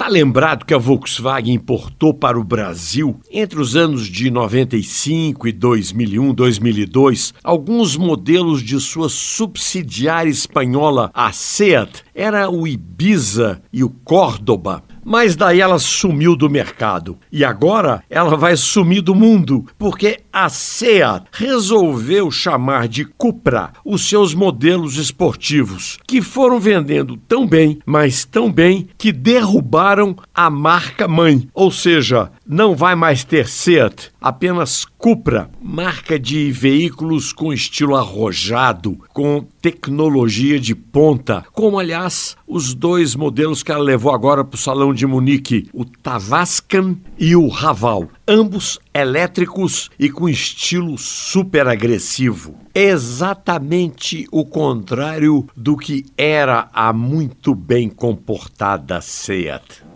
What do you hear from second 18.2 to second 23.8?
vai sumir do mundo, porque a SEAT resolveu chamar de Cupra